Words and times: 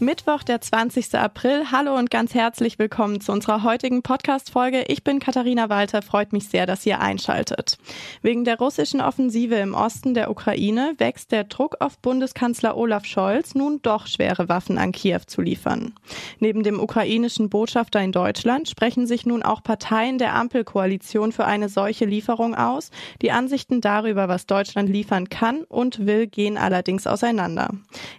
Mittwoch, 0.00 0.44
der 0.44 0.60
20. 0.60 1.16
April. 1.16 1.72
Hallo 1.72 1.96
und 1.96 2.08
ganz 2.08 2.32
herzlich 2.32 2.78
willkommen 2.78 3.20
zu 3.20 3.32
unserer 3.32 3.64
heutigen 3.64 4.04
Podcast-Folge. 4.04 4.84
Ich 4.86 5.02
bin 5.02 5.18
Katharina 5.18 5.70
Walter, 5.70 6.02
freut 6.02 6.32
mich 6.32 6.46
sehr, 6.46 6.66
dass 6.66 6.86
ihr 6.86 7.00
einschaltet. 7.00 7.78
Wegen 8.22 8.44
der 8.44 8.58
russischen 8.58 9.00
Offensive 9.00 9.56
im 9.56 9.74
Osten 9.74 10.14
der 10.14 10.30
Ukraine 10.30 10.94
wächst 10.98 11.32
der 11.32 11.42
Druck 11.42 11.78
auf 11.80 11.98
Bundeskanzler 11.98 12.76
Olaf 12.76 13.06
Scholz, 13.06 13.56
nun 13.56 13.82
doch 13.82 14.06
schwere 14.06 14.48
Waffen 14.48 14.78
an 14.78 14.92
Kiew 14.92 15.22
zu 15.26 15.42
liefern. 15.42 15.94
Neben 16.38 16.62
dem 16.62 16.78
ukrainischen 16.78 17.50
Botschafter 17.50 18.00
in 18.00 18.12
Deutschland 18.12 18.68
sprechen 18.68 19.08
sich 19.08 19.26
nun 19.26 19.42
auch 19.42 19.64
Parteien 19.64 20.18
der 20.18 20.36
Ampelkoalition 20.36 21.32
für 21.32 21.44
eine 21.44 21.68
solche 21.68 22.04
Lieferung 22.04 22.54
aus. 22.54 22.92
Die 23.20 23.32
Ansichten 23.32 23.80
darüber, 23.80 24.28
was 24.28 24.46
Deutschland 24.46 24.88
liefern 24.88 25.28
kann 25.28 25.64
und 25.64 26.06
will, 26.06 26.28
gehen 26.28 26.56
allerdings 26.56 27.08
auseinander. 27.08 27.70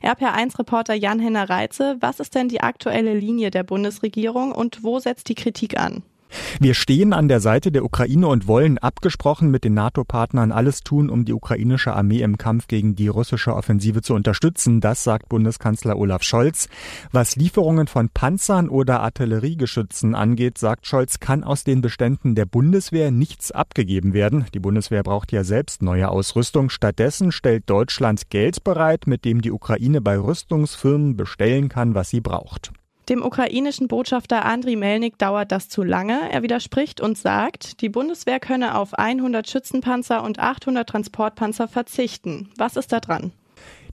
RPR1-Reporter 0.04 0.94
Jan-Henner 0.94 1.50
Reize. 1.70 1.98
Was 2.00 2.20
ist 2.20 2.36
denn 2.36 2.50
die 2.50 2.62
aktuelle 2.62 3.14
Linie 3.14 3.52
der 3.52 3.64
Bundesregierung 3.64 4.52
und 4.52 4.84
wo 4.84 5.00
setzt 5.00 5.30
die 5.30 5.36
Kritik 5.36 5.80
an? 5.80 6.04
Wir 6.60 6.74
stehen 6.74 7.14
an 7.14 7.28
der 7.28 7.40
Seite 7.40 7.72
der 7.72 7.84
Ukraine 7.84 8.28
und 8.28 8.48
wollen 8.48 8.78
abgesprochen 8.78 9.52
mit 9.52 9.64
den 9.64 9.74
NATO-Partnern 9.74 10.52
alles 10.52 10.82
tun, 10.82 11.10
um 11.10 11.26
die 11.26 11.34
ukrainische 11.34 11.94
Armee 11.94 12.22
im 12.22 12.38
Kampf 12.38 12.68
gegen 12.68 12.96
die 12.96 13.08
russische 13.08 13.56
Offensive 13.56 14.02
zu 14.02 14.14
unterstützen. 14.14 14.82
Das 14.82 15.04
sagt 15.04 15.30
Bundeskanzler 15.30 15.98
Olaf 15.98 16.24
Scholz. 16.24 16.70
Was 17.12 17.36
Lieferungen 17.36 17.88
von 17.88 18.10
Panzern 18.10 18.70
oder 18.70 19.02
Artilleriegeschützen 19.02 20.16
angeht, 20.16 20.58
sagt 20.58 20.88
Scholz, 20.88 21.20
kann 21.20 21.44
aus 21.44 21.64
den 21.64 21.82
Beständen 21.82 22.36
der 22.36 22.46
Bundeswehr 22.46 23.12
nichts 23.12 23.52
abgegeben 23.52 24.14
werden. 24.14 24.46
Die 24.54 24.60
Bundeswehr 24.60 25.04
braucht 25.04 25.32
ja 25.32 25.44
selbst 25.44 25.82
neue 25.82 26.10
Ausrüstung. 26.10 26.70
Stattdessen 26.70 27.32
stellt 27.32 27.70
Deutschland 27.70 28.30
Geld 28.30 28.64
bereit, 28.64 29.08
mit 29.08 29.26
dem 29.26 29.42
die 29.42 29.52
Ukraine 29.52 30.02
bei 30.02 30.18
Rüstungsfirmen 30.20 31.16
bestellen 31.16 31.70
kann, 31.70 31.96
was 31.96 32.10
sie 32.10 32.22
braucht. 32.22 32.72
Dem 33.10 33.24
ukrainischen 33.24 33.88
Botschafter 33.88 34.46
Andriy 34.46 34.76
Melnik 34.76 35.18
dauert 35.18 35.52
das 35.52 35.68
zu 35.68 35.82
lange. 35.82 36.32
Er 36.32 36.44
widerspricht 36.44 37.02
und 37.02 37.18
sagt, 37.18 37.82
die 37.82 37.90
Bundeswehr 37.90 38.40
könne 38.40 38.76
auf 38.76 38.94
100 38.94 39.50
Schützenpanzer 39.50 40.24
und 40.24 40.38
800 40.38 40.88
Transportpanzer 40.88 41.68
verzichten. 41.68 42.52
Was 42.56 42.76
ist 42.76 42.92
da 42.92 43.00
dran? 43.00 43.32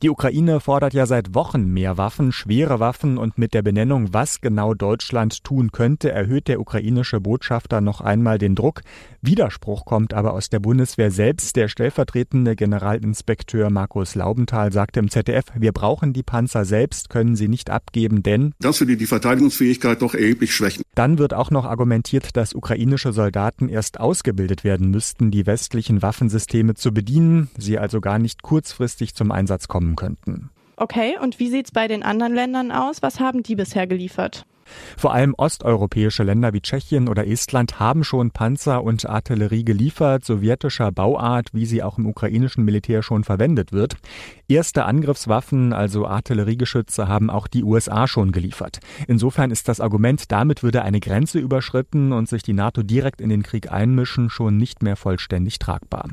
Die 0.06 0.10
Ukraine 0.10 0.60
fordert 0.60 0.94
ja 0.94 1.04
seit 1.04 1.34
Wochen 1.34 1.64
mehr 1.66 1.98
Waffen, 1.98 2.30
schwere 2.30 2.78
Waffen 2.78 3.18
und 3.18 3.38
mit 3.38 3.54
der 3.54 3.62
Benennung, 3.62 4.14
was 4.14 4.40
genau 4.40 4.72
Deutschland 4.72 5.42
tun 5.42 5.72
könnte, 5.72 6.12
erhöht 6.12 6.46
der 6.46 6.60
ukrainische 6.60 7.20
Botschafter 7.20 7.80
noch 7.80 8.00
einmal 8.00 8.38
den 8.38 8.54
Druck. 8.54 8.82
Widerspruch 9.20 9.84
kommt 9.84 10.14
aber 10.14 10.34
aus 10.34 10.48
der 10.48 10.60
Bundeswehr 10.60 11.10
selbst. 11.10 11.56
Der 11.56 11.66
stellvertretende 11.66 12.54
Generalinspekteur 12.54 13.68
Markus 13.68 14.14
Laubenthal 14.14 14.70
sagte 14.72 15.00
im 15.00 15.10
ZDF, 15.10 15.46
wir 15.56 15.72
brauchen 15.72 16.12
die 16.12 16.22
Panzer 16.22 16.64
selbst, 16.64 17.10
können 17.10 17.34
sie 17.34 17.48
nicht 17.48 17.68
abgeben, 17.68 18.22
denn 18.22 18.54
das 18.60 18.78
würde 18.78 18.96
die 18.96 19.06
Verteidigungsfähigkeit 19.06 20.02
doch 20.02 20.14
erheblich 20.14 20.54
schwächen. 20.54 20.84
Dann 20.94 21.18
wird 21.18 21.34
auch 21.34 21.50
noch 21.50 21.64
argumentiert, 21.64 22.36
dass 22.36 22.54
ukrainische 22.54 23.12
Soldaten 23.12 23.68
erst 23.68 23.98
ausgebildet 23.98 24.62
werden 24.62 24.92
müssten, 24.92 25.32
die 25.32 25.46
westlichen 25.46 26.00
Waffensysteme 26.00 26.74
zu 26.74 26.94
bedienen, 26.94 27.50
sie 27.58 27.76
also 27.76 28.00
gar 28.00 28.20
nicht 28.20 28.42
kurzfristig 28.42 29.16
zum 29.16 29.32
Einsatz 29.32 29.66
kommen 29.66 29.86
kommen 29.86 29.95
könnten. 29.96 30.50
Okay, 30.76 31.16
und 31.20 31.38
wie 31.38 31.48
sieht's 31.48 31.72
bei 31.72 31.88
den 31.88 32.02
anderen 32.02 32.34
Ländern 32.34 32.70
aus? 32.70 33.02
Was 33.02 33.18
haben 33.18 33.42
die 33.42 33.56
bisher 33.56 33.86
geliefert? 33.86 34.44
Vor 34.96 35.12
allem 35.12 35.34
osteuropäische 35.36 36.22
Länder 36.22 36.52
wie 36.52 36.60
Tschechien 36.60 37.08
oder 37.08 37.26
Estland 37.26 37.78
haben 37.80 38.04
schon 38.04 38.30
Panzer 38.30 38.82
und 38.82 39.08
Artillerie 39.08 39.64
geliefert, 39.64 40.24
sowjetischer 40.24 40.92
Bauart, 40.92 41.50
wie 41.52 41.66
sie 41.66 41.82
auch 41.82 41.98
im 41.98 42.06
ukrainischen 42.06 42.64
Militär 42.64 43.02
schon 43.02 43.24
verwendet 43.24 43.72
wird. 43.72 43.96
Erste 44.48 44.84
Angriffswaffen, 44.84 45.72
also 45.72 46.06
Artilleriegeschütze, 46.06 47.08
haben 47.08 47.30
auch 47.30 47.48
die 47.48 47.64
USA 47.64 48.06
schon 48.06 48.32
geliefert. 48.32 48.80
Insofern 49.08 49.50
ist 49.50 49.68
das 49.68 49.80
Argument, 49.80 50.30
damit 50.30 50.62
würde 50.62 50.82
eine 50.82 51.00
Grenze 51.00 51.38
überschritten 51.38 52.12
und 52.12 52.28
sich 52.28 52.42
die 52.42 52.52
NATO 52.52 52.82
direkt 52.82 53.20
in 53.20 53.28
den 53.28 53.42
Krieg 53.42 53.70
einmischen, 53.72 54.30
schon 54.30 54.56
nicht 54.56 54.82
mehr 54.82 54.96
vollständig 54.96 55.58
tragbar. 55.58 56.08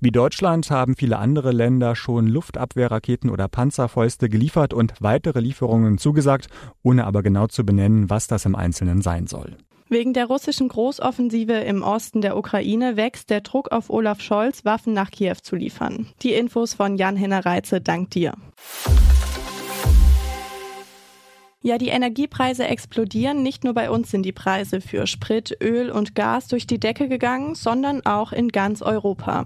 Wie 0.00 0.10
Deutschland 0.10 0.70
haben 0.70 0.94
viele 0.96 1.18
andere 1.18 1.52
Länder 1.52 1.96
schon 1.96 2.26
Luftabwehrraketen 2.26 3.30
oder 3.30 3.48
Panzerfäuste 3.48 4.28
geliefert 4.28 4.74
und 4.74 4.94
weitere 5.00 5.40
Lieferungen 5.40 5.98
zugesagt, 5.98 6.48
ohne 6.82 7.06
aber 7.06 7.22
genau 7.22 7.46
zu 7.46 7.64
benennen, 7.64 7.89
nennen, 7.90 8.10
was 8.10 8.26
das 8.26 8.44
im 8.44 8.54
Einzelnen 8.54 9.02
sein 9.02 9.26
soll. 9.26 9.56
Wegen 9.88 10.12
der 10.12 10.26
russischen 10.26 10.68
Großoffensive 10.68 11.52
im 11.52 11.82
Osten 11.82 12.20
der 12.20 12.36
Ukraine 12.36 12.96
wächst 12.96 13.28
der 13.28 13.40
Druck 13.40 13.72
auf 13.72 13.90
Olaf 13.90 14.20
Scholz, 14.20 14.64
Waffen 14.64 14.92
nach 14.92 15.10
Kiew 15.10 15.36
zu 15.42 15.56
liefern. 15.56 16.06
Die 16.22 16.32
Infos 16.32 16.74
von 16.74 16.96
Jan-Henner 16.96 17.44
Reitze, 17.44 17.80
dank 17.80 18.10
dir. 18.10 18.34
Ja, 21.62 21.76
die 21.76 21.88
Energiepreise 21.88 22.66
explodieren. 22.66 23.42
Nicht 23.42 23.64
nur 23.64 23.74
bei 23.74 23.90
uns 23.90 24.10
sind 24.10 24.22
die 24.22 24.32
Preise 24.32 24.80
für 24.80 25.06
Sprit, 25.06 25.54
Öl 25.62 25.90
und 25.90 26.14
Gas 26.14 26.48
durch 26.48 26.66
die 26.66 26.80
Decke 26.80 27.06
gegangen, 27.06 27.54
sondern 27.54 28.06
auch 28.06 28.32
in 28.32 28.48
ganz 28.48 28.80
Europa. 28.80 29.44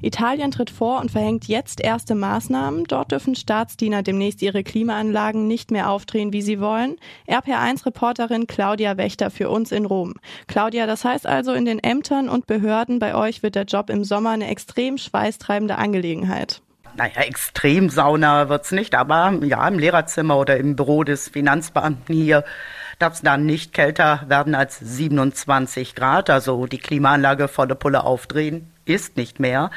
Italien 0.00 0.50
tritt 0.50 0.70
vor 0.70 1.00
und 1.00 1.12
verhängt 1.12 1.46
jetzt 1.46 1.80
erste 1.80 2.16
Maßnahmen. 2.16 2.82
Dort 2.88 3.12
dürfen 3.12 3.36
Staatsdiener 3.36 4.02
demnächst 4.02 4.42
ihre 4.42 4.64
Klimaanlagen 4.64 5.46
nicht 5.46 5.70
mehr 5.70 5.88
aufdrehen, 5.88 6.32
wie 6.32 6.42
sie 6.42 6.58
wollen. 6.58 6.96
RPR1-Reporterin 7.28 8.48
Claudia 8.48 8.96
Wächter 8.96 9.30
für 9.30 9.48
uns 9.48 9.70
in 9.70 9.86
Rom. 9.86 10.14
Claudia, 10.48 10.88
das 10.88 11.04
heißt 11.04 11.28
also, 11.28 11.52
in 11.52 11.64
den 11.64 11.78
Ämtern 11.78 12.28
und 12.28 12.48
Behörden 12.48 12.98
bei 12.98 13.14
euch 13.14 13.44
wird 13.44 13.54
der 13.54 13.66
Job 13.66 13.88
im 13.88 14.02
Sommer 14.02 14.30
eine 14.30 14.48
extrem 14.48 14.98
schweißtreibende 14.98 15.78
Angelegenheit 15.78 16.60
naja, 16.96 17.22
Extremsauna 17.22 18.48
wird's 18.48 18.72
nicht, 18.72 18.94
aber 18.94 19.32
ja, 19.42 19.66
im 19.66 19.78
Lehrerzimmer 19.78 20.38
oder 20.38 20.56
im 20.56 20.76
Büro 20.76 21.04
des 21.04 21.28
Finanzbeamten 21.28 22.14
hier 22.14 22.44
darf 22.98 23.14
es 23.14 23.22
dann 23.22 23.46
nicht 23.46 23.72
kälter 23.72 24.22
werden 24.28 24.54
als 24.54 24.78
27 24.78 25.94
Grad. 25.94 26.30
Also 26.30 26.66
die 26.66 26.78
Klimaanlage 26.78 27.48
volle 27.48 27.74
Pulle 27.74 28.04
aufdrehen 28.04 28.72
ist 28.84 29.16
nicht 29.16 29.40
mehr. 29.40 29.70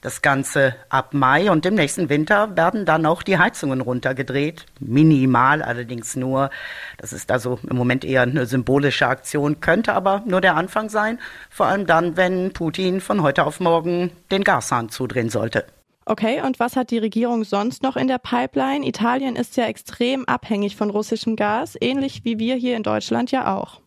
Das 0.00 0.20
Ganze 0.20 0.74
ab 0.88 1.14
Mai 1.14 1.48
und 1.48 1.64
im 1.64 1.74
nächsten 1.74 2.08
Winter 2.08 2.56
werden 2.56 2.84
dann 2.84 3.06
auch 3.06 3.22
die 3.22 3.38
Heizungen 3.38 3.80
runtergedreht. 3.80 4.66
Minimal 4.80 5.62
allerdings 5.62 6.16
nur. 6.16 6.50
Das 6.98 7.12
ist 7.12 7.30
also 7.30 7.60
im 7.70 7.76
Moment 7.76 8.04
eher 8.04 8.22
eine 8.22 8.46
symbolische 8.46 9.06
Aktion, 9.06 9.60
könnte 9.60 9.92
aber 9.92 10.24
nur 10.26 10.40
der 10.40 10.56
Anfang 10.56 10.88
sein. 10.88 11.20
Vor 11.50 11.66
allem 11.66 11.86
dann, 11.86 12.16
wenn 12.16 12.52
Putin 12.52 13.00
von 13.00 13.22
heute 13.22 13.44
auf 13.44 13.60
morgen 13.60 14.10
den 14.32 14.42
Gashahn 14.42 14.88
zudrehen 14.88 15.30
sollte. 15.30 15.66
Okay, 16.04 16.42
und 16.42 16.58
was 16.58 16.74
hat 16.76 16.90
die 16.90 16.98
Regierung 16.98 17.44
sonst 17.44 17.82
noch 17.82 17.96
in 17.96 18.08
der 18.08 18.18
Pipeline? 18.18 18.86
Italien 18.86 19.36
ist 19.36 19.56
ja 19.56 19.66
extrem 19.66 20.24
abhängig 20.24 20.76
von 20.76 20.90
russischem 20.90 21.36
Gas, 21.36 21.76
ähnlich 21.80 22.24
wie 22.24 22.38
wir 22.38 22.56
hier 22.56 22.76
in 22.76 22.82
Deutschland 22.82 23.30
ja 23.30 23.54
auch. 23.54 23.80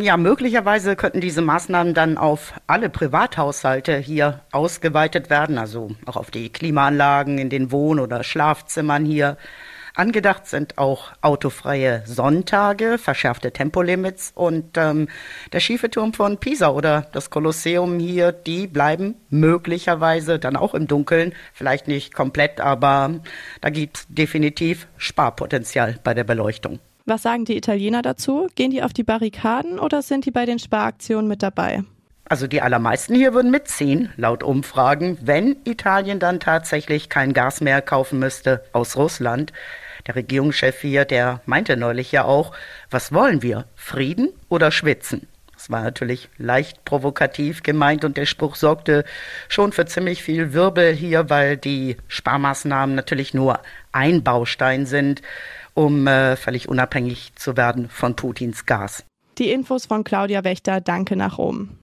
Ja, 0.00 0.16
möglicherweise 0.16 0.96
könnten 0.96 1.20
diese 1.20 1.42
Maßnahmen 1.42 1.94
dann 1.94 2.18
auf 2.18 2.54
alle 2.66 2.88
Privathaushalte 2.88 3.98
hier 3.98 4.40
ausgeweitet 4.52 5.30
werden, 5.30 5.58
also 5.58 5.90
auch 6.06 6.16
auf 6.16 6.30
die 6.30 6.50
Klimaanlagen 6.50 7.38
in 7.38 7.50
den 7.50 7.70
Wohn- 7.70 8.00
oder 8.00 8.24
Schlafzimmern 8.24 9.04
hier. 9.04 9.36
Angedacht 9.94 10.46
sind 10.46 10.78
auch 10.78 11.12
autofreie 11.20 12.02
Sonntage, 12.06 12.98
verschärfte 12.98 13.52
Tempolimits 13.52 14.32
und 14.34 14.76
ähm, 14.76 15.08
der 15.52 15.60
schiefe 15.60 15.90
Turm 15.90 16.12
von 16.12 16.38
Pisa 16.38 16.70
oder 16.70 17.06
das 17.12 17.30
Kolosseum 17.30 17.98
hier, 17.98 18.32
die 18.32 18.66
bleiben 18.66 19.16
möglicherweise 19.28 20.38
dann 20.38 20.56
auch 20.56 20.74
im 20.74 20.86
Dunkeln. 20.86 21.32
Vielleicht 21.52 21.88
nicht 21.88 22.14
komplett, 22.14 22.60
aber 22.60 23.20
da 23.60 23.70
gibt 23.70 23.98
es 23.98 24.06
definitiv 24.08 24.86
Sparpotenzial 24.96 25.98
bei 26.04 26.14
der 26.14 26.24
Beleuchtung. 26.24 26.78
Was 27.06 27.22
sagen 27.22 27.44
die 27.44 27.56
Italiener 27.56 28.02
dazu? 28.02 28.48
Gehen 28.54 28.70
die 28.70 28.82
auf 28.82 28.92
die 28.92 29.02
Barrikaden 29.02 29.78
oder 29.78 30.02
sind 30.02 30.26
die 30.26 30.30
bei 30.30 30.46
den 30.46 30.58
Sparaktionen 30.58 31.26
mit 31.26 31.42
dabei? 31.42 31.82
Also 32.30 32.46
die 32.46 32.62
allermeisten 32.62 33.16
hier 33.16 33.34
würden 33.34 33.50
mitziehen, 33.50 34.12
laut 34.16 34.44
Umfragen, 34.44 35.18
wenn 35.20 35.56
Italien 35.64 36.20
dann 36.20 36.38
tatsächlich 36.38 37.08
kein 37.08 37.32
Gas 37.32 37.60
mehr 37.60 37.82
kaufen 37.82 38.20
müsste 38.20 38.62
aus 38.72 38.96
Russland. 38.96 39.52
Der 40.10 40.16
Regierungschef 40.16 40.80
hier, 40.80 41.04
der 41.04 41.40
meinte 41.46 41.76
neulich 41.76 42.10
ja 42.10 42.24
auch, 42.24 42.50
was 42.90 43.12
wollen 43.12 43.42
wir? 43.42 43.66
Frieden 43.76 44.30
oder 44.48 44.72
schwitzen? 44.72 45.28
Das 45.54 45.70
war 45.70 45.82
natürlich 45.82 46.28
leicht 46.36 46.84
provokativ 46.84 47.62
gemeint 47.62 48.04
und 48.04 48.16
der 48.16 48.26
Spruch 48.26 48.56
sorgte 48.56 49.04
schon 49.48 49.70
für 49.70 49.86
ziemlich 49.86 50.24
viel 50.24 50.52
Wirbel 50.52 50.92
hier, 50.92 51.30
weil 51.30 51.56
die 51.56 51.96
Sparmaßnahmen 52.08 52.96
natürlich 52.96 53.34
nur 53.34 53.60
ein 53.92 54.24
Baustein 54.24 54.84
sind, 54.84 55.22
um 55.74 56.08
äh, 56.08 56.34
völlig 56.34 56.68
unabhängig 56.68 57.32
zu 57.36 57.56
werden 57.56 57.88
von 57.88 58.16
Putins 58.16 58.66
Gas. 58.66 59.04
Die 59.38 59.52
Infos 59.52 59.86
von 59.86 60.02
Claudia 60.02 60.42
Wächter, 60.42 60.80
danke 60.80 61.14
nach 61.14 61.38
Rom. 61.38 61.78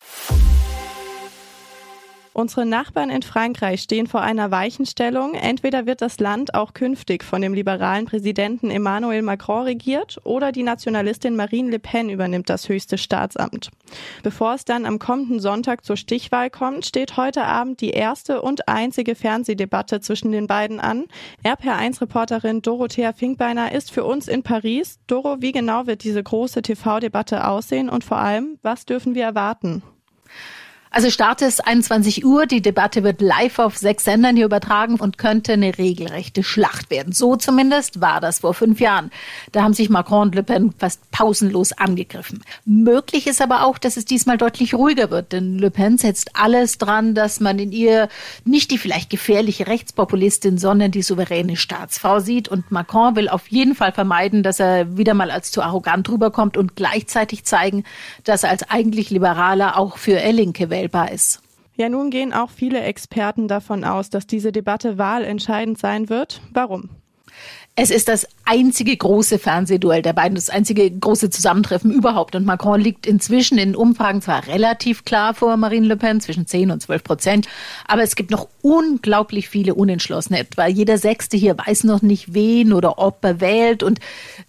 Unsere 2.39 2.67
Nachbarn 2.67 3.09
in 3.09 3.23
Frankreich 3.23 3.81
stehen 3.81 4.05
vor 4.05 4.21
einer 4.21 4.51
Weichenstellung. 4.51 5.33
Entweder 5.33 5.87
wird 5.87 6.03
das 6.03 6.19
Land 6.19 6.53
auch 6.53 6.75
künftig 6.75 7.23
von 7.23 7.41
dem 7.41 7.55
liberalen 7.55 8.05
Präsidenten 8.05 8.69
Emmanuel 8.69 9.23
Macron 9.23 9.63
regiert 9.63 10.19
oder 10.23 10.51
die 10.51 10.61
Nationalistin 10.61 11.35
Marine 11.35 11.71
Le 11.71 11.79
Pen 11.79 12.11
übernimmt 12.11 12.47
das 12.47 12.69
höchste 12.69 12.99
Staatsamt. 12.99 13.71
Bevor 14.21 14.53
es 14.53 14.65
dann 14.65 14.85
am 14.85 14.99
kommenden 14.99 15.39
Sonntag 15.39 15.83
zur 15.83 15.97
Stichwahl 15.97 16.51
kommt, 16.51 16.85
steht 16.85 17.17
heute 17.17 17.43
Abend 17.43 17.81
die 17.81 17.89
erste 17.89 18.43
und 18.43 18.67
einzige 18.67 19.15
Fernsehdebatte 19.15 19.99
zwischen 19.99 20.31
den 20.31 20.45
beiden 20.45 20.79
an. 20.79 21.05
RPR1-Reporterin 21.43 22.61
Dorothea 22.61 23.13
Finkbeiner 23.13 23.71
ist 23.71 23.89
für 23.89 24.03
uns 24.03 24.27
in 24.27 24.43
Paris. 24.43 24.99
Doro, 25.07 25.37
wie 25.39 25.53
genau 25.53 25.87
wird 25.87 26.03
diese 26.03 26.21
große 26.21 26.61
TV-Debatte 26.61 27.47
aussehen 27.47 27.89
und 27.89 28.03
vor 28.03 28.17
allem, 28.17 28.59
was 28.61 28.85
dürfen 28.85 29.15
wir 29.15 29.23
erwarten? 29.23 29.81
Also 30.89 31.09
Start 31.09 31.41
ist 31.41 31.65
21 31.65 32.25
Uhr. 32.25 32.45
Die 32.45 32.61
Debatte 32.61 33.03
wird 33.03 33.21
live 33.21 33.59
auf 33.59 33.77
sechs 33.77 34.05
Sendern 34.05 34.35
hier 34.35 34.45
übertragen 34.45 34.95
und 34.95 35.17
könnte 35.17 35.53
eine 35.53 35.77
regelrechte 35.77 36.43
Schlacht 36.43 36.89
werden. 36.89 37.13
So 37.13 37.35
zumindest 37.35 38.01
war 38.01 38.21
das 38.21 38.39
vor 38.39 38.53
fünf 38.53 38.79
Jahren. 38.79 39.11
Da 39.51 39.63
haben 39.63 39.73
sich 39.73 39.89
Macron 39.89 40.27
und 40.27 40.35
Le 40.35 40.43
Pen 40.43 40.73
fast 40.77 41.06
pausenlos 41.17 41.71
angegriffen. 41.71 42.43
Möglich 42.63 43.25
ist 43.25 43.41
aber 43.41 43.65
auch, 43.65 43.79
dass 43.79 43.97
es 43.97 44.05
diesmal 44.05 44.37
deutlich 44.37 44.75
ruhiger 44.75 45.09
wird, 45.09 45.33
denn 45.33 45.57
Le 45.57 45.71
Pen 45.71 45.97
setzt 45.97 46.35
alles 46.35 46.77
dran, 46.77 47.15
dass 47.15 47.39
man 47.39 47.57
in 47.57 47.71
ihr 47.71 48.07
nicht 48.45 48.69
die 48.69 48.77
vielleicht 48.77 49.09
gefährliche 49.09 49.65
Rechtspopulistin, 49.65 50.59
sondern 50.59 50.91
die 50.91 51.01
souveräne 51.01 51.55
Staatsfrau 51.55 52.19
sieht. 52.19 52.49
Und 52.49 52.69
Macron 52.69 53.15
will 53.15 53.29
auf 53.29 53.47
jeden 53.47 53.73
Fall 53.73 53.93
vermeiden, 53.93 54.43
dass 54.43 54.59
er 54.59 54.95
wieder 54.95 55.15
mal 55.15 55.31
als 55.31 55.49
zu 55.49 55.63
arrogant 55.63 56.07
rüberkommt 56.07 56.55
und 56.55 56.75
gleichzeitig 56.75 57.45
zeigen, 57.45 57.83
dass 58.23 58.43
er 58.43 58.51
als 58.51 58.69
eigentlich 58.69 59.09
Liberaler 59.09 59.75
auch 59.79 59.97
für 59.97 60.19
Linke 60.31 60.69
wählbar 60.69 61.11
ist. 61.11 61.41
Ja, 61.77 61.89
nun 61.89 62.11
gehen 62.11 62.31
auch 62.31 62.51
viele 62.51 62.81
Experten 62.81 63.47
davon 63.47 63.83
aus, 63.83 64.11
dass 64.11 64.27
diese 64.27 64.51
Debatte 64.51 64.99
wahlentscheidend 64.99 65.79
sein 65.79 66.09
wird. 66.09 66.41
Warum? 66.51 66.89
Es 67.79 67.91
ist 67.91 68.07
das 68.07 68.27
einzige 68.47 68.95
große 68.95 69.39
Fernsehduell 69.39 70.01
der 70.01 70.13
beiden, 70.13 70.35
das 70.35 70.49
einzige 70.49 70.89
große 70.89 71.29
Zusammentreffen 71.29 71.91
überhaupt. 71.91 72.35
Und 72.35 72.45
Macron 72.45 72.79
liegt 72.79 73.05
inzwischen 73.05 73.57
in 73.57 73.75
Umfragen 73.75 74.21
zwar 74.21 74.47
relativ 74.47 75.05
klar 75.05 75.33
vor 75.33 75.57
Marine 75.57 75.87
Le 75.87 75.97
Pen, 75.97 76.21
zwischen 76.21 76.47
10 76.47 76.71
und 76.71 76.81
12 76.81 77.03
Prozent, 77.03 77.47
aber 77.87 78.03
es 78.03 78.15
gibt 78.15 78.31
noch 78.31 78.47
unglaublich 78.61 79.49
viele 79.49 79.75
Unentschlossene. 79.75 80.39
Etwa 80.39 80.67
jeder 80.67 80.97
Sechste 80.97 81.37
hier 81.37 81.57
weiß 81.57 81.83
noch 81.83 82.01
nicht, 82.01 82.33
wen 82.33 82.73
oder 82.73 82.99
ob 82.99 83.23
er 83.23 83.41
wählt. 83.41 83.83
Und 83.83 83.99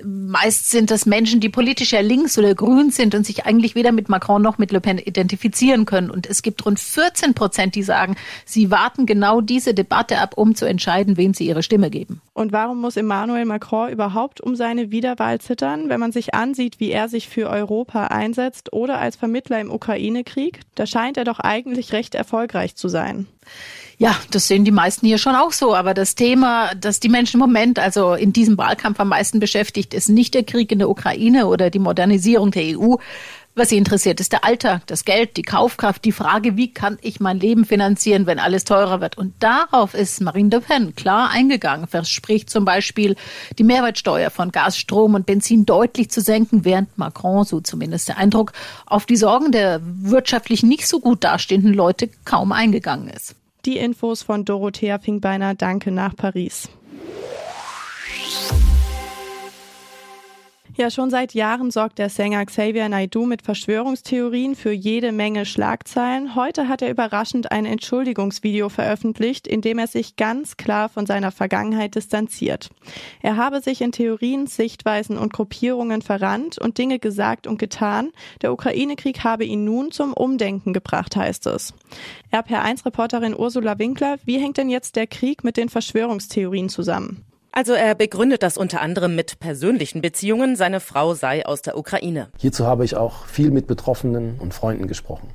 meist 0.03 0.71
sind 0.71 0.91
das 0.91 1.07
Menschen, 1.07 1.41
die 1.41 1.49
politisch 1.49 1.93
ja 1.93 2.01
links 2.01 2.39
oder 2.39 2.55
grün 2.55 2.91
sind 2.91 3.15
und 3.15 3.27
sich 3.27 3.47
eigentlich 3.47 3.75
weder 3.75 3.93
mit 3.93 4.09
Macron 4.09 4.43
noch 4.43 4.59
mit 4.59 4.73
Le 4.73 4.81
Pen 4.81 4.99
identifizieren 4.99 5.85
können. 5.85 6.11
Und 6.11 6.27
es 6.27 6.43
gibt 6.43 6.65
rund 6.65 6.79
14 6.79 7.35
Prozent, 7.35 7.75
die 7.75 7.83
sagen, 7.83 8.17
sie 8.45 8.71
warten 8.71 9.07
genau 9.07 9.41
diese 9.41 9.75
Debatte 9.75 10.19
ab, 10.19 10.35
um 10.37 10.55
zu 10.55 10.67
entscheiden, 10.67 11.17
wem 11.17 11.35
sie 11.35 11.47
ihre 11.47 11.63
Stimme 11.63 11.91
geben. 11.91 12.21
Und 12.33 12.53
warum 12.53 12.81
muss 12.81 12.97
Emmanuel 12.97 13.45
Macron 13.45 13.88
überhaupt 13.91 14.41
um 14.41 14.57
seine 14.57 14.91
Wiederwahl 14.91 15.41
zittern, 15.41 15.89
wenn 15.89 16.01
man 16.01 16.13
sich 16.13 16.35
ansieht, 16.35 16.81
wie 16.81 16.91
er 16.91 17.09
sich 17.09 17.29
für 17.29 17.49
Europa 17.49 18.07
einsetzt 18.09 18.73
oder 18.73 18.99
als 18.99 19.17
Vermittler 19.17 19.61
im 19.61 19.71
Ukraine-Krieg? 19.71 20.61
Da 20.75 20.87
scheint 20.87 21.17
er 21.17 21.25
doch 21.25 21.41
eigentlich 21.41 21.93
recht 21.93 22.15
erfolgreich 22.15 22.77
zu 22.77 22.89
sein. 22.89 23.27
Ja, 24.01 24.15
das 24.31 24.47
sehen 24.47 24.65
die 24.65 24.71
meisten 24.71 25.07
hier 25.07 25.19
schon 25.19 25.35
auch 25.35 25.51
so. 25.51 25.75
Aber 25.75 25.93
das 25.93 26.15
Thema, 26.15 26.73
das 26.77 27.01
die 27.01 27.09
Menschen 27.09 27.41
im 27.41 27.47
Moment, 27.47 27.81
also 27.81 28.15
in 28.15 28.33
diesem 28.33 28.57
Wahlkampf 28.57 29.01
am 29.01 29.09
meisten 29.09 29.41
beschäftigt, 29.41 29.93
ist 29.93 30.09
nicht 30.09 30.35
der 30.35 30.45
Krieg 30.45 30.71
in 30.71 30.79
der 30.79 30.89
Ukraine 30.89 31.49
oder 31.49 31.69
die 31.69 31.81
Modernisierung 31.81 32.53
der 32.53 32.79
EU, 32.79 32.95
was 33.59 33.71
Sie 33.71 33.77
interessiert, 33.77 34.21
ist 34.21 34.33
der 34.33 34.45
Alltag, 34.45 34.87
das 34.87 35.05
Geld, 35.05 35.37
die 35.37 35.43
Kaufkraft, 35.43 36.05
die 36.05 36.13
Frage, 36.13 36.57
wie 36.57 36.73
kann 36.73 36.99
ich 37.03 37.21
mein 37.21 37.39
Leben 37.39 37.65
finanzieren, 37.65 38.27
wenn 38.27 38.39
alles 38.39 38.65
teurer 38.65 39.01
wird. 39.01 39.19
Und 39.19 39.35
darauf 39.41 39.95
ist 39.95 40.21
Marine 40.21 40.51
Le 40.51 40.61
Pen 40.61 40.95
klar 40.95 41.31
eingegangen, 41.31 41.87
verspricht 41.87 42.49
zum 42.51 42.65
Beispiel, 42.65 43.17
die 43.59 43.65
Mehrwertsteuer 43.65 44.31
von 44.31 44.53
Gas, 44.53 44.79
Strom 44.79 45.15
und 45.15 45.27
Benzin 45.27 45.67
deutlich 45.67 46.11
zu 46.11 46.21
senken, 46.21 46.65
während 46.65 46.97
Macron, 46.97 47.45
so 47.45 47.61
zumindest 47.61 48.09
der 48.09 48.19
Eindruck, 48.19 48.53
auf 48.87 49.07
die 49.07 49.17
Sorgen 49.17 49.53
der 49.53 49.81
wirtschaftlich 49.83 50.63
nicht 50.63 50.87
so 50.87 51.01
gut 51.01 51.25
dastehenden 51.25 51.75
Leute 51.75 52.09
kaum 52.25 52.53
eingegangen 52.53 53.09
ist. 53.09 53.35
Die 53.65 53.77
Infos 53.77 54.23
von 54.23 54.45
Dorothea 54.45 54.99
Finkbeiner. 54.99 55.55
Danke 55.55 55.91
nach 55.91 56.15
Paris. 56.15 56.69
Ja, 60.79 60.93
schon 60.93 61.11
seit 61.11 61.35
Jahren 61.35 61.73
sorgt 61.73 61.99
der 61.99 62.09
Sänger 62.09 62.47
Xavier 62.47 62.89
Naidoo 62.89 63.27
mit 63.27 63.43
Verschwörungstheorien 63.43 64.55
für 64.55 64.71
jede 64.71 65.11
Menge 65.11 65.45
Schlagzeilen. 65.45 66.37
Heute 66.37 66.69
hat 66.69 66.83
er 66.83 66.91
überraschend 66.91 67.51
ein 67.51 67.67
Entschuldigungsvideo 67.67 68.69
veröffentlicht, 68.69 69.49
in 69.49 69.61
dem 69.61 69.81
er 69.81 69.89
sich 69.89 70.15
ganz 70.15 70.57
klar 70.57 70.89
von 70.89 71.05
seiner 71.05 71.33
Vergangenheit 71.33 71.97
distanziert. 71.97 72.71
Er 73.23 73.37
habe 73.37 73.61
sich 73.61 73.81
in 73.81 73.91
Theorien, 73.91 74.47
Sichtweisen 74.47 75.19
und 75.19 75.33
Gruppierungen 75.33 76.01
verrannt 76.01 76.59
und 76.59 76.79
Dinge 76.79 77.01
gesagt 77.01 77.49
und 77.49 77.59
getan. 77.59 78.13
Der 78.43 78.53
Ukraine-Krieg 78.53 79.25
habe 79.25 79.45
ihn 79.45 79.65
nun 79.65 79.91
zum 79.91 80.13
Umdenken 80.13 80.73
gebracht, 80.73 81.17
heißt 81.17 81.49
es. 81.49 81.75
RPR1-Reporterin 82.33 83.35
Ursula 83.37 83.81
Winkler, 83.81 84.19
wie 84.27 84.39
hängt 84.39 84.59
denn 84.59 84.71
jetzt 84.71 84.95
der 84.95 85.09
Krieg 85.09 85.43
mit 85.43 85.57
den 85.57 85.71
Verschwörungstheorien 85.71 86.69
zusammen? 86.69 87.25
Also 87.59 87.73
er 87.73 87.97
begründet 87.97 88.45
das 88.45 88.57
unter 88.57 88.81
anderem 88.83 89.17
mit 89.17 89.41
persönlichen 89.41 90.01
Beziehungen. 90.01 90.55
Seine 90.55 90.79
Frau 90.79 91.15
sei 91.15 91.45
aus 91.45 91.61
der 91.61 91.77
Ukraine. 91.77 92.29
Hierzu 92.39 92.67
habe 92.67 92.85
ich 92.85 92.95
auch 92.95 93.27
viel 93.27 93.51
mit 93.51 93.67
Betroffenen 93.67 94.39
und 94.39 94.55
Freunden 94.55 94.87
gesprochen 94.87 95.31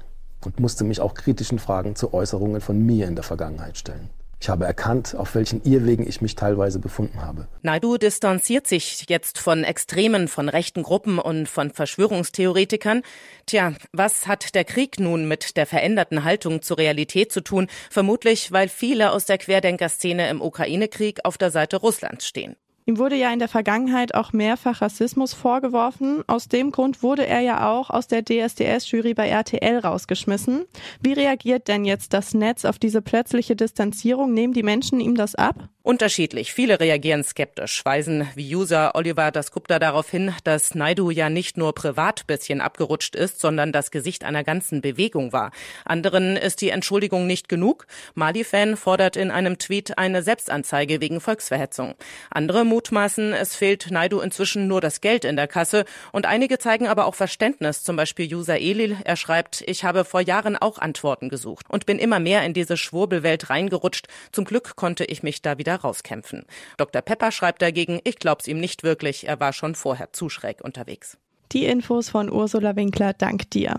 und 0.45 0.57
musste 0.57 0.85
mich 0.85 1.01
auch 1.01 1.15
kritischen 1.15 1.59
Fragen 1.59 1.97
zu 1.97 2.13
Äußerungen 2.13 2.61
von 2.61 2.79
mir 2.79 3.09
in 3.09 3.15
der 3.15 3.25
Vergangenheit 3.25 3.77
stellen. 3.77 4.09
Ich 4.43 4.49
habe 4.49 4.65
erkannt, 4.65 5.15
auf 5.15 5.35
welchen 5.35 5.63
Irrwegen 5.63 6.05
ich 6.05 6.19
mich 6.19 6.35
teilweise 6.35 6.77
befunden 6.77 7.21
habe. 7.21 7.47
Naidu 7.61 7.95
distanziert 7.95 8.67
sich 8.67 9.05
jetzt 9.07 9.39
von 9.39 9.63
Extremen, 9.63 10.27
von 10.27 10.49
rechten 10.49 10.83
Gruppen 10.83 11.17
und 11.17 11.47
von 11.47 11.71
Verschwörungstheoretikern. 11.71 13.03
Tja, 13.45 13.71
was 13.93 14.27
hat 14.27 14.53
der 14.53 14.65
Krieg 14.65 14.99
nun 14.99 15.29
mit 15.29 15.55
der 15.55 15.65
veränderten 15.65 16.25
Haltung 16.25 16.61
zur 16.61 16.77
Realität 16.77 17.31
zu 17.31 17.39
tun? 17.39 17.67
Vermutlich, 17.89 18.51
weil 18.51 18.67
viele 18.67 19.11
aus 19.11 19.23
der 19.23 19.37
Querdenkerszene 19.37 20.29
im 20.29 20.41
Ukraine-Krieg 20.41 21.21
auf 21.23 21.37
der 21.37 21.49
Seite 21.49 21.77
Russlands 21.77 22.27
stehen. 22.27 22.57
Ihm 22.85 22.97
wurde 22.97 23.15
ja 23.15 23.31
in 23.31 23.39
der 23.39 23.47
Vergangenheit 23.47 24.13
auch 24.13 24.33
mehrfach 24.33 24.81
Rassismus 24.81 25.33
vorgeworfen. 25.33 26.23
Aus 26.27 26.49
dem 26.49 26.71
Grund 26.71 27.01
wurde 27.01 27.25
er 27.25 27.39
ja 27.39 27.71
auch 27.71 27.89
aus 27.89 28.07
der 28.07 28.23
DSDS-Jury 28.23 29.13
bei 29.13 29.29
RTL 29.29 29.79
rausgeschmissen. 29.79 30.65
Wie 31.01 31.13
reagiert 31.13 31.67
denn 31.69 31.85
jetzt 31.85 32.13
das 32.13 32.33
Netz 32.33 32.65
auf 32.65 32.79
diese 32.79 33.01
plötzliche 33.01 33.55
Distanzierung? 33.55 34.33
Nehmen 34.33 34.53
die 34.53 34.63
Menschen 34.63 34.99
ihm 34.99 35.15
das 35.15 35.35
ab? 35.35 35.69
Unterschiedlich. 35.85 36.53
Viele 36.53 36.79
reagieren 36.79 37.25
skeptisch, 37.25 37.83
weisen 37.83 38.29
wie 38.35 38.55
User 38.55 38.95
Oliver 38.95 39.31
Dasgupta 39.31 39.79
darauf 39.79 40.09
hin, 40.09 40.33
dass 40.45 40.75
Naidu 40.75 41.09
ja 41.11 41.29
nicht 41.29 41.57
nur 41.57 41.75
privat 41.75 42.25
bisschen 42.25 42.61
abgerutscht 42.61 43.17
ist, 43.17 43.41
sondern 43.41 43.73
das 43.73 43.91
Gesicht 43.91 44.23
einer 44.23 44.45
ganzen 44.45 44.79
Bewegung 44.79 45.33
war. 45.33 45.51
Anderen 45.83 46.37
ist 46.37 46.61
die 46.61 46.69
Entschuldigung 46.69 47.27
nicht 47.27 47.49
genug. 47.49 47.85
Mali-Fan 48.15 48.77
fordert 48.77 49.17
in 49.17 49.29
einem 49.29 49.57
Tweet 49.57 49.97
eine 49.97 50.23
Selbstanzeige 50.23 51.01
wegen 51.01 51.19
Volksverhetzung. 51.19 51.95
Andere 52.29 52.63
mutmaßen, 52.73 53.33
es 53.33 53.55
fehlt 53.55 53.91
Naidu 53.91 54.19
inzwischen 54.19 54.67
nur 54.67 54.81
das 54.81 54.99
Geld 54.99 55.25
in 55.25 55.35
der 55.35 55.47
Kasse 55.47 55.85
und 56.11 56.25
einige 56.25 56.57
zeigen 56.57 56.87
aber 56.87 57.05
auch 57.05 57.13
Verständnis, 57.13 57.83
zum 57.83 57.95
Beispiel 57.95 58.33
User 58.33 58.59
Elil. 58.59 58.97
Er 59.03 59.15
schreibt, 59.15 59.63
ich 59.67 59.83
habe 59.83 60.05
vor 60.05 60.21
Jahren 60.21 60.57
auch 60.57 60.79
Antworten 60.79 61.29
gesucht 61.29 61.67
und 61.69 61.85
bin 61.85 61.99
immer 61.99 62.19
mehr 62.19 62.43
in 62.43 62.55
diese 62.55 62.75
Schwurbelwelt 62.75 63.51
reingerutscht. 63.51 64.07
Zum 64.31 64.45
Glück 64.45 64.75
konnte 64.75 65.05
ich 65.05 65.21
mich 65.21 65.43
da 65.43 65.59
wieder 65.59 65.75
rauskämpfen. 65.75 66.45
Dr. 66.77 67.03
Pepper 67.03 67.31
schreibt 67.31 67.61
dagegen, 67.61 67.99
ich 68.03 68.17
glaub's 68.17 68.47
ihm 68.47 68.59
nicht 68.59 68.81
wirklich, 68.81 69.27
er 69.27 69.39
war 69.39 69.53
schon 69.53 69.75
vorher 69.75 70.11
zu 70.11 70.29
schräg 70.29 70.61
unterwegs. 70.61 71.19
Die 71.51 71.65
Infos 71.65 72.09
von 72.09 72.31
Ursula 72.31 72.75
Winkler, 72.75 73.13
dank 73.13 73.49
dir. 73.51 73.75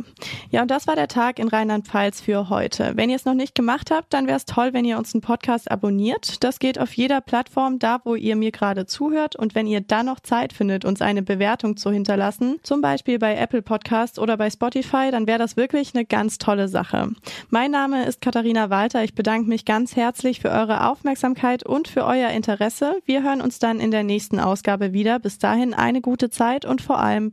Ja, 0.51 0.63
und 0.63 0.71
das 0.71 0.87
war 0.87 0.95
der 0.95 1.09
Tag 1.09 1.41
in 1.41 1.49
Rheinland-Pfalz 1.49 2.21
für 2.21 2.49
heute. 2.49 2.93
Wenn 2.95 3.11
ihr 3.11 3.17
es 3.17 3.25
noch 3.25 3.35
nicht 3.35 3.57
gemacht 3.57 3.91
habt, 3.91 4.13
dann 4.13 4.29
wäre 4.29 4.37
es 4.37 4.45
toll, 4.45 4.73
wenn 4.73 4.85
ihr 4.85 4.97
uns 4.97 5.13
einen 5.13 5.23
Podcast 5.23 5.71
abonniert. 5.71 6.45
Das 6.45 6.61
geht 6.61 6.79
auf 6.79 6.93
jeder 6.95 7.21
Plattform, 7.21 7.81
da 7.81 8.01
wo 8.05 8.15
ihr 8.15 8.37
mir 8.37 8.53
gerade 8.53 8.87
zuhört. 8.87 9.35
Und 9.35 9.57
wenn 9.57 9.67
ihr 9.67 9.81
dann 9.81 10.07
noch 10.07 10.21
Zeit 10.21 10.53
findet, 10.53 10.85
uns 10.85 11.03
eine 11.03 11.23
Bewertung 11.23 11.77
zu 11.77 11.91
hinterlassen, 11.91 12.61
zum 12.63 12.81
Beispiel 12.81 13.19
bei 13.19 13.35
Apple 13.37 13.63
Podcast 13.63 14.21
oder 14.21 14.37
bei 14.37 14.51
Spotify, 14.51 15.11
dann 15.11 15.27
wäre 15.27 15.39
das 15.39 15.57
wirklich 15.57 15.95
eine 15.95 16.05
ganz 16.05 16.39
tolle 16.39 16.69
Sache. 16.69 17.09
Mein 17.51 17.73
Name 17.73 18.05
ist 18.05 18.21
Katharina 18.21 18.71
Walter. 18.71 19.03
Ich 19.03 19.15
bedanke 19.15 19.49
mich 19.49 19.65
ganz 19.65 19.97
herzlich 19.97 20.41
für 20.41 20.51
eure 20.51 20.89
Aufmerksamkeit 20.89 21.67
und 21.67 21.89
für 21.89 22.05
euer 22.05 22.31
Interesse. 22.31 23.01
Wir 23.05 23.25
hören 23.25 23.41
uns 23.41 23.59
dann 23.59 23.81
in 23.81 23.91
der 23.91 24.05
nächsten 24.05 24.39
Ausgabe 24.39 24.93
wieder. 24.93 25.19
Bis 25.19 25.39
dahin 25.39 25.75
eine 25.75 26.01
gute 26.01 26.31
Zeit 26.31 26.65
und 26.65 26.83
vor 26.83 26.99
allem 26.99 27.33